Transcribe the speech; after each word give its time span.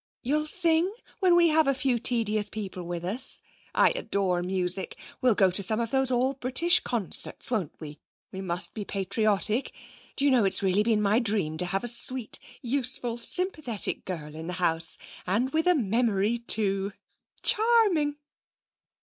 You'll 0.23 0.47
sing 0.47 0.91
when 1.19 1.35
we 1.35 1.49
have 1.49 1.67
a 1.67 1.75
few 1.75 1.99
tedious 1.99 2.49
people 2.49 2.81
with 2.81 3.03
us? 3.05 3.39
I 3.75 3.91
adore 3.91 4.41
music. 4.41 4.97
We'll 5.21 5.35
go 5.35 5.51
to 5.51 5.61
some 5.61 5.79
of 5.79 5.91
those 5.91 6.09
all 6.09 6.33
British 6.33 6.79
concerts, 6.79 7.51
won't 7.51 7.79
we? 7.79 7.99
We 8.31 8.41
must 8.41 8.73
be 8.73 8.83
patriotic. 8.83 9.75
Do 10.15 10.25
you 10.25 10.31
know 10.31 10.43
it's 10.43 10.63
really 10.63 10.81
been 10.81 11.03
my 11.03 11.19
dream 11.19 11.55
to 11.59 11.67
have 11.67 11.83
a 11.83 11.87
sweet, 11.87 12.39
useful, 12.63 13.19
sympathetic 13.19 14.03
girl 14.03 14.33
in 14.35 14.47
the 14.47 14.53
house. 14.53 14.97
And 15.27 15.51
with 15.53 15.67
a 15.67 15.75
memory 15.75 16.39
too! 16.39 16.93
Charming!' 17.43 18.15